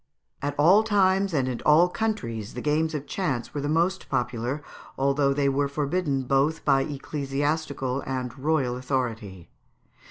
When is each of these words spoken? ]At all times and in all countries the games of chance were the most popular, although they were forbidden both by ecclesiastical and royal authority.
]At 0.51 0.55
all 0.57 0.81
times 0.83 1.31
and 1.31 1.47
in 1.47 1.61
all 1.63 1.87
countries 1.87 2.55
the 2.55 2.61
games 2.61 2.95
of 2.95 3.05
chance 3.05 3.53
were 3.53 3.61
the 3.61 3.69
most 3.69 4.09
popular, 4.09 4.63
although 4.97 5.31
they 5.31 5.47
were 5.47 5.67
forbidden 5.67 6.23
both 6.23 6.65
by 6.65 6.81
ecclesiastical 6.81 8.01
and 8.07 8.35
royal 8.39 8.77
authority. 8.77 9.51